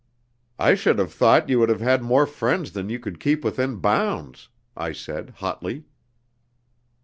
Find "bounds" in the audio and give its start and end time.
3.75-4.49